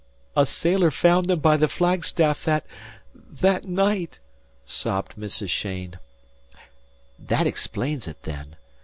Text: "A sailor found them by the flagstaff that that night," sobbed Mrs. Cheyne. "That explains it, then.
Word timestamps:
"A 0.35 0.47
sailor 0.47 0.89
found 0.89 1.27
them 1.27 1.41
by 1.41 1.57
the 1.57 1.67
flagstaff 1.67 2.43
that 2.45 2.65
that 3.13 3.65
night," 3.65 4.17
sobbed 4.65 5.13
Mrs. 5.15 5.49
Cheyne. 5.49 5.99
"That 7.19 7.45
explains 7.45 8.07
it, 8.07 8.23
then. 8.23 8.55